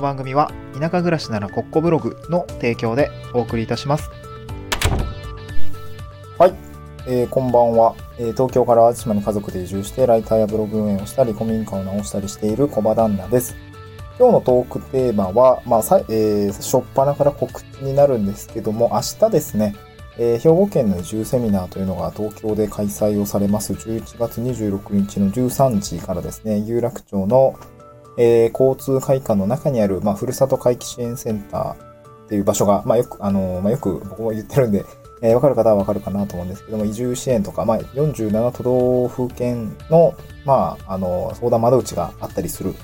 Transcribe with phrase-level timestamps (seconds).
[0.00, 4.10] の番組は田舎暮らしならコッコブログの提供でお送りいたします。
[6.38, 6.54] はい、
[7.06, 13.54] えーこんばんは、えー東京から淡路島に家族で移住してライターやブログ運営をしたり古民家を直したりしている小場旦那です。
[14.18, 19.74] 今日のトークテーマは、まあさえー、初っ端から告知になるんですけども明日ですね、
[20.18, 23.74] えー兵庫県の移住セミナーというのが東京で開催をされます。
[23.74, 27.58] 11月26日の13時からですね有楽町の、
[28.20, 31.76] えー交通会館の中にある、まあ、ふるさと回帰支援センターっ
[32.28, 34.84] ていう場所が、まあ、よく、あのーまあ、よく僕も言ってるんで、
[35.22, 42.74] えーわかる方はわかるかなと思うんですけども、移住支援とか、まあ、47都道府県の、まあ、あの、相談窓口があったりする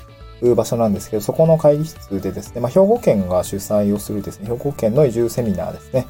[0.55, 6.07] 場所なんですけど、そこの会議室でですね、まあ、兵庫県が主催をするですね、兵庫県の移住セミナーですね。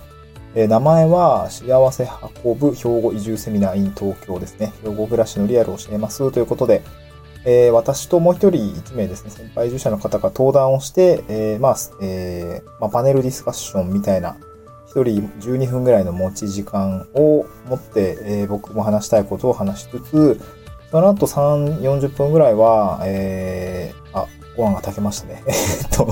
[0.54, 2.08] えー名前は、幸せ
[2.44, 4.72] 運ぶ兵庫移住セミナー in 東京ですね。
[4.84, 6.82] 兵庫暮らしのリアルを教えますということで、
[7.46, 14.36] えー私ともう一人一名ですね、先輩移住者の方が登壇をして、えーまあ、えーまあ、パネルディスカッションみたいな、
[14.88, 20.40] 一人12分ぐらいの持ち時間を持って、えー僕も話したいことを話しつつ、
[20.90, 25.42] その後3、40分ぐらいは、えー、あ、ご飯が炊けましたね。
[25.46, 26.06] えっと、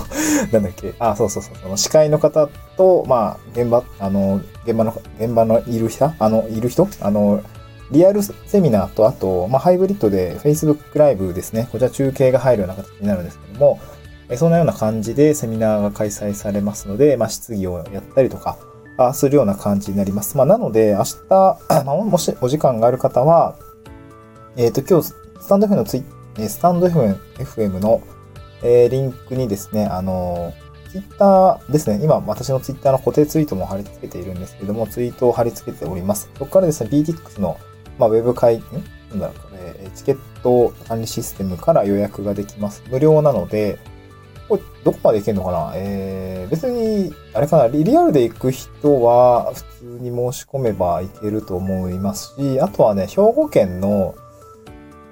[0.52, 6.12] なんだっけ、あ、そうそうそう、その司会の方と、まあ、現場、あの、現場の、現場のいる人？
[6.18, 6.86] あの、いる人？
[7.00, 7.42] あの、
[7.90, 11.68] リアルセミナーと、あと、まあ、ハイブリッドで Facebook ライブですね。
[11.70, 13.78] こちら中継が入るような形になるんですけども、
[14.36, 18.58] そんなような感じでセミナーが開催されますので、まあ、質疑をやったりとか、
[19.12, 20.36] するような感じになります。
[20.36, 21.16] まあ、なので、明日、
[21.84, 23.56] まあ、もしお時間がある方は、
[24.56, 26.04] えっ、と、今日、スタンド FM のツイ
[26.38, 28.02] えースタンド FM, の、
[28.62, 30.52] えーリンクにですね、あの、
[30.90, 36.30] ツイッターですね、今私のツイッターの固定ツイートも貼り付けているんですけども、ツイートを貼り付けております。
[36.34, 37.58] そこからですね、BTX の、
[37.98, 38.62] まあ、ウェブ会、ん？
[39.10, 42.82] なんだろうこれ、チケット管理システムから予約ができます。
[42.90, 43.78] 無料なので、
[44.48, 45.72] これ、どこまで行けるのかな？
[45.76, 54.14] えー、別に、あれかな、リリアルで行く人は、普通に申し込めば行けると思いますし、あとはね、兵庫県の、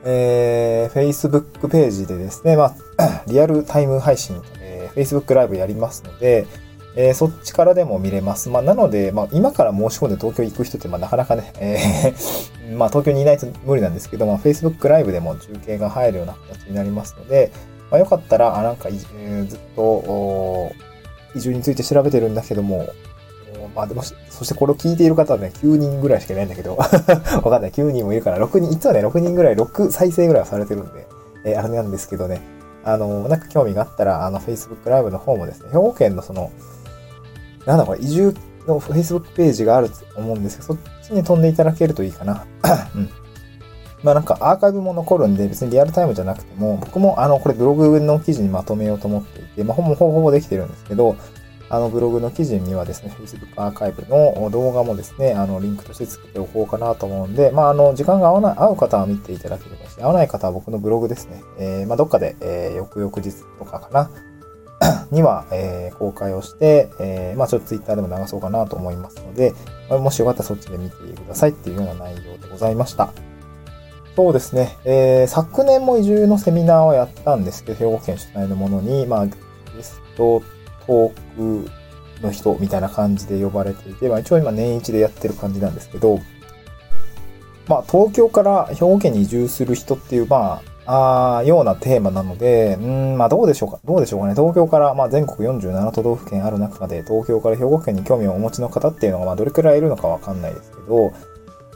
[0.05, 6.45] えー、Facebook ページでですね、まあ、 リアルタイム配信、えー Facebook ライブやりますので、
[6.97, 8.51] えーそっちからでも見れます。
[8.51, 17.53] まあ、なので、まあ、今から申し込んで東京行く人って、まあ、なかなかね、えーまあ、東京にいないと無理なんですけど、まあ、Facebook ライブでも中継が入るような形になりますので、
[17.91, 20.73] まあ、よかったら、あ、なんか、えーずっと、
[21.35, 22.89] 移住について調べてるんだけども、
[23.75, 31.07] まあでも、そしてこれを聞いている方はね、9人ぐらいしかいないんだけど、 わかんない、9人もいるから、6人、実はね、6人ぐらい、6再生ぐらいはされてるんで、
[31.45, 32.41] えーあれなんですけどね、
[32.85, 36.51] あの、なんか興味があったら、あの、Facebook ライブの方もですね、兵庫県のその、
[37.67, 38.35] なんだこれ、移住
[38.67, 42.45] の Facebook ページがあると思うんですけど、そっちに飛んでいただけるといいかな。
[42.95, 43.11] うん。
[44.03, 51.17] まあなんかアーカイブも残るんで、別にリアルタイムじゃなくても、僕もあの、これブログの記事にまとめようと思っていて、まあほぼほぼできてるんですけど、
[51.73, 64.11] あのブログの記事にはですね、Facebook アーカイブの動画もですね、あの、リンクとして作っておこうかなと思うんで、まああの、時間が合わない、合う方は見ていただければし、合わない方は僕のブログですね、えー、まあどっかで、えー、翌々日とかかな、
[65.11, 69.55] には、えー公開をして、えーまあちょっと Twitter でも流そうかなと思いますので、
[69.91, 73.13] もしよかったらそっちで見てくださいっていうような内容でございました。
[74.17, 79.33] そうですね、えー昨年も移住のセミナーをやったんですけど、兵庫県主催のものに、まあゲ
[79.83, 80.43] スト
[80.87, 81.71] トーク
[82.23, 86.19] の人みたいな感じで呼ばれていて、まあ一応今年一でやってる感じなんですけど、
[87.69, 94.35] まあ東京から兵庫県に移住する人っていう、まあ、あーようなテーマなので、うん、まあどうでしょうか、どうでしょうかね。
[94.35, 101.13] 東京から、まあ全国47都道府県ある中で、東京から兵庫県に興味をお持ちの方っていうのが、まあどれくらいいるのかわかんないですけど、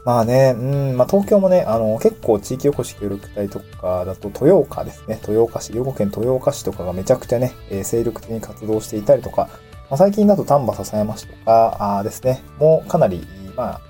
[0.05, 0.61] まあね、う
[0.93, 5.19] ん、まあ東京もね、あの、結構地域おこし協力隊とかだと、豊岡ですね。
[5.21, 9.49] 豊岡市、兵庫県豊岡市とかがめちゃくちゃね、えー精力的に活動していたりとか、
[9.89, 13.25] まあ、最近だと丹波篠山市とか、あーですね、もうかなり、
[13.55, 13.81] まあ、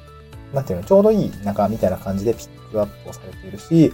[0.53, 3.93] なんていうの、ちょうどいい中みたいな感じでピックアップをされているし、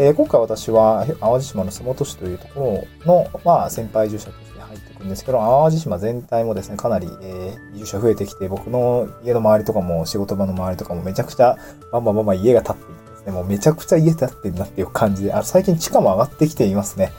[0.00, 11.58] えー今回私は淡路島の洲本市というところの、まあ、先輩住者として入っていくんですけど、淡路島全体もですね、かなり、えー移住者増えてきて、僕の家の周りとかも仕事場の周りとかもめちゃくちゃ、
[11.92, 17.12] バンバンバンバン家が建っていてですね、もうめちゃくちゃ家建ってるなっていう感じで、あ最近地価も上がってきていますね。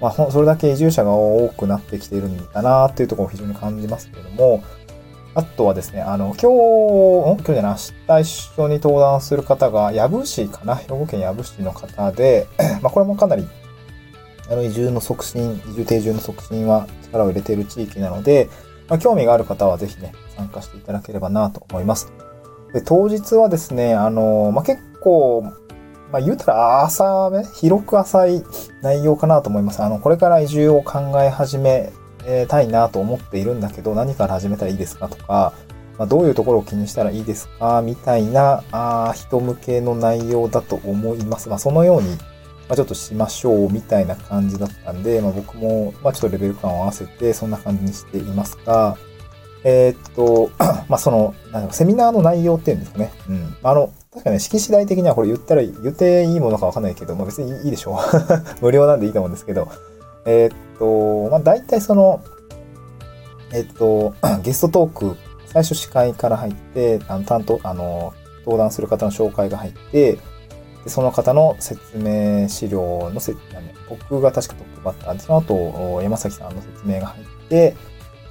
[0.00, 4.64] まあ、それだけ移住者が多くなってきているんだなっていうところを非常に感じますけども、
[5.34, 7.36] あとはですね、あの、今日、ん？
[7.38, 10.74] 今日じゃない、明日一緒に登壇する方が、矢部市かな？
[10.74, 12.46] 兵庫県矢部市の方で、
[12.82, 13.48] まあ、これもかなり、
[14.50, 18.50] あの、移住の促進、移住定住の促進は力を入れている地域なので、
[18.88, 22.12] まあ、興味がある方はぜひね、参加していただければなと思います。
[22.74, 25.42] で、当日はですね、あの、まあ、結構、
[26.10, 28.44] まあ言うたら浅め、広く浅い
[28.82, 29.82] 内容かなと思います。
[29.82, 31.90] あの、これから移住を考え始め
[32.48, 35.52] たいなと思っているんだけど、何から始めたらいいですかとか、
[35.98, 41.48] まあ、どういうところを気にしたらいいですかみたいなあ人向けの内容だと思います。
[41.48, 42.16] まあ、そのように、ま
[42.70, 48.96] あ、ちょっとしましょうみたいな感じだったんで、まあ、僕も、まあ、ちょっとレベル感を合わせて、そんな感じにしていますが、
[49.64, 50.50] えー、っと、
[50.88, 51.34] まあ、その、
[51.70, 53.12] セミナーの内容っていうんですかね。
[53.28, 53.56] うん。
[53.62, 57.96] あの、確かね、式次第的にはこれ言ったら、言っていいものかわかんないけど、まあ、別にいいでしょう。
[58.60, 59.68] 無料なんでいいと思うんですけど、
[60.26, 62.24] えー、っと、まあ、大体その、
[63.52, 70.18] え、っと、 ゲストトーク、最初司会から入って、あの、担当、あの、登壇する方の紹介が入って、
[70.82, 73.36] でその方の説明資料のせ、
[73.88, 77.76] 僕が確かトップバッターで、その後、山崎さんの説明が入って、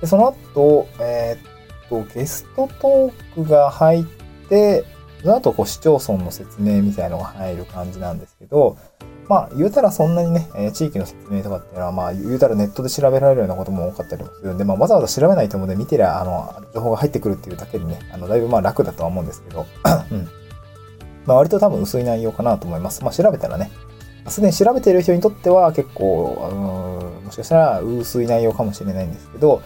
[0.02, 4.04] でその後、えー、っと、ゲストトークが入っ
[4.50, 4.84] て、
[5.22, 8.76] その後、こう、市町村の説明みたいのが入る感じなんですけど、
[9.28, 19.66] まあ、言うたらそんなにね、え地域の説明とかっていうのは、まあ、言うたらネットで調べられるようなことも多かったりもするんで、まあ、わざわざ調べないと思うので、見てりゃ、あの、情報が入ってくるっていうだけでね、あの、だいぶまあ楽だとは思うんですけど、
[20.12, 20.28] うん。
[21.26, 23.04] まあ、割と多分薄い内容かなと思います。
[23.04, 23.72] まあ、調べたらね、
[24.28, 29.62] すでに調べている人にとっては結構、うん、もしかしたら薄い内容かもしれないんですけど、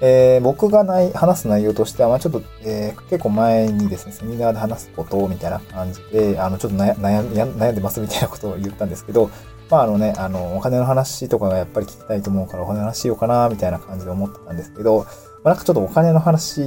[0.00, 9.30] えー、僕がない話す内容としては、まあ、ちょっと、えー、結構前にですね、セミナーで話すことみたいな感じで、あの、ちょっと悩悩んでますみたいなことを言ったんですけど、
[9.70, 15.06] まあ、あのね、あの、お金の話とかがやっぱり聞きたいと思うからお金の話しようかな、みたいな感じで思ってたんですけど、
[15.42, 16.60] まあ、なんかちょっとお金の話、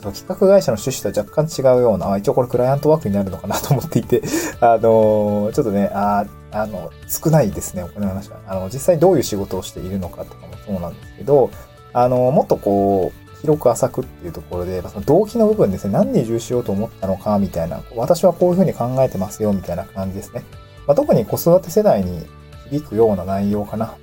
[0.00, 4.22] 企画会社の趣旨とは若干違うような、一応これクライアントワークになるのかなと思っていて、
[4.60, 8.36] あのちょっとね、ああの、少ないですね、お金の話は。
[8.46, 11.50] あの、実際どういう仕事をしているのかとかもそうなんですけど、
[11.92, 20.42] あの、もっとこう、広く浅くっていうところで、その動機の部分ですね、何で移住しようと思ったのか、みたいな、私はこういうふうに考えてますよ、みたいな感じですね。
[20.86, 22.24] まあ、特に子育て世代に
[22.70, 23.94] 響くような内容かな。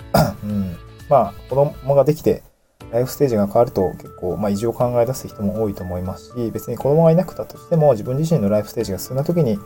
[0.43, 0.77] うん。
[1.09, 2.43] まあ、子供ができて、
[2.91, 9.59] ライフステージが変わると結構、まあ、移住を考え出す人も多いと思いますし、別に子供がいなくたとしても、自分自身のライフステージが進んだ時に、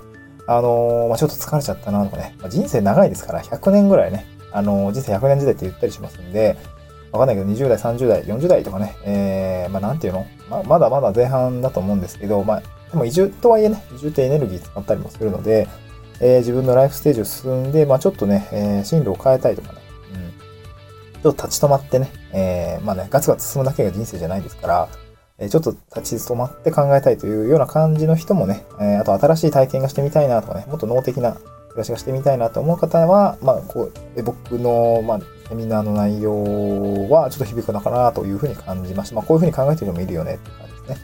[0.45, 6.57] あのー、まあ、ちょっと疲れちゃったなとかね、まあ、人生長いですから、100年ぐらいね、あのー、人生100年時代って言ったりしますんで、
[7.13, 10.25] わかんないけど、20代、30代、40代とかね、えー、まあなんていうの？
[10.49, 15.67] ままだまだ前半だと思うんですけど、まあ、でも移住とはいえね、移住ってエネルギー使ったりもするので、
[16.19, 19.79] えー、自分のライフステージを進んで、まあちょっとね、えー、進路を変えたいとかね、
[21.13, 21.21] うん。
[21.21, 24.89] ちょっと立ち止まってね、えー、まあね、ガツガツ進むだけが人生じゃないですから、
[25.37, 35.19] え、ちょっと立ち止まって考えたいというような感じの人もね、え、あと新しい体験がしてみたいなとかね、もっと脳的な暮らしがしてみたいなと思う方は、まあ、こう、僕の、まあ、
[35.53, 39.15] セミナーの内容はちょっと響くのかなというふうに感じました。
[39.15, 40.97] まあ、こういうふうに考えてる人もいるよねって感じですね。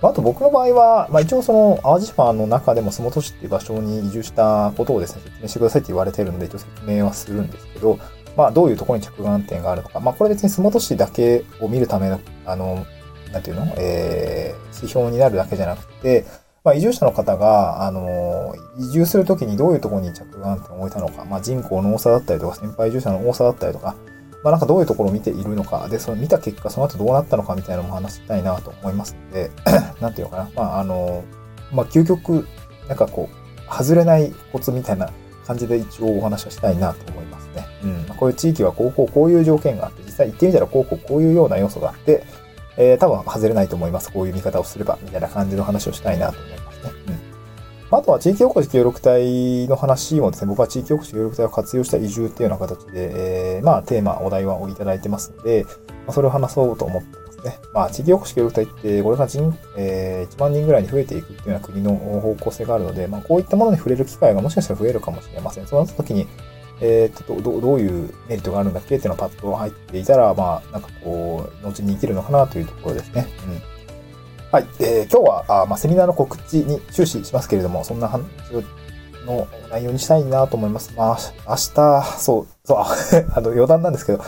[0.00, 7.98] まあ、あと僕の場合は、まあ、一応その淡路島の中でも洲本市っていう場所に移住したことをですね、説明してくださいって言われてるんで、一応説明はするんですけど、
[8.36, 10.00] まあ、どういうところに着眼点があるのか。
[10.00, 12.86] まあ、これ別に洲本市だけを見るための、あの、
[13.32, 13.66] なんていうの？
[13.76, 16.24] えー、指標になるだけじゃなくて、
[16.64, 23.94] まあ、移住者の方が、あの、移住するときにどういうところに着眼点を置いたのか、まあ、人口の多さだったりとか、先輩移住者の多さだったりとか、
[24.42, 29.50] まあ、なんかどういうところを見ているのか、で、その見た結果、その後どうなったのかみたいなのも話したいなと思いますので、
[30.00, 30.50] なんていうのかな。
[30.54, 31.22] まあ、あの、
[31.70, 32.46] まあ、究極、
[32.88, 35.10] なんかこう、外れないコツみたいな
[35.46, 37.66] 感じで一応お話をしたいなと思いますね。
[37.82, 38.16] うん。
[38.16, 42.24] こういう地域はこう、こう、こういう条件があって、実際行ってみたらこう、こう、こういうような要素があって、
[42.76, 44.12] えー、多分外れないと思います。
[44.12, 46.92] こういう見方をすれば、みたいな感じの話をしたいなと思いますね。
[47.08, 47.10] う
[47.94, 47.98] ん。
[47.98, 55.70] あとは地域おこし協力隊の話もですね、僕は地域おこし協力隊を活用した移住っていうような形で、えー、まあテーマ、お題はをいただいてますので、ま
[56.08, 57.58] あ、それを話そうと思ってますね。
[57.72, 65.66] まあ地域おこし協力隊って、これから人、えー、1万人ぐらいに増えていくっていうような国の方向性があるので、まあこういったものに触れる機会がもしかしたら増えるかもしれません。
[65.66, 66.26] そうなった時に、
[66.80, 73.26] えー、とどどういうメリットがあるんだっけっていうのがパッと入っていたら、まあ、なんかこう、後に生きるのかなというところですね。
[73.46, 73.74] うん。
[74.50, 74.66] はい。
[74.80, 78.22] えー、今日は、あまあ、セミナーの告知に終始しますけれども、そんな話
[79.26, 80.92] の内容にしたいなと思います。
[80.96, 82.78] まあ、明日、そう、そう、
[83.34, 84.22] あの、余談なんですけど、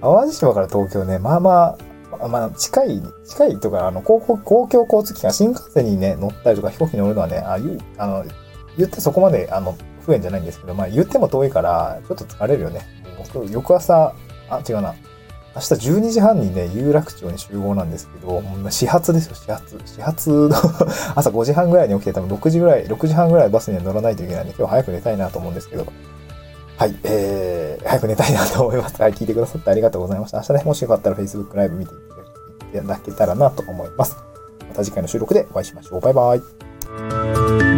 [0.00, 1.78] 淡路島から東京ね、まあま
[2.20, 7.58] あ、まあ、近い、近いとか、あの、公共、交通機関、新幹線にね、乗ったりとか飛行機に乗るのはね、あ
[7.98, 8.24] あの、
[8.76, 12.82] 言ってそこまで、あの、不便じゃないんですけど、まあ言っても遠いから、ちょっと疲れるよね。
[13.32, 14.14] 僕、翌朝、
[14.48, 14.94] あ、違うな。
[15.56, 19.80] 明日12時半にね、有楽町に集合なんですけど、始発ですよ、始発。
[19.86, 20.56] 始発の
[21.14, 25.86] 朝5時半ぐらいに起きて多分6時ぐらい、6時半ぐらいバスには乗らないといけないんで、今日早く寝たいなと思うんですけど、
[26.76, 29.00] はい、えー、早く寝たいなと思います。
[29.00, 30.38] はい、聞いてくださってありがとうございました。
[30.38, 34.16] 明日ね、もしよかったら Facebook ライブ見ていただけたらなと思います。
[34.68, 36.00] また次回の収録でお会いしましょう。
[36.00, 37.73] バイバイ。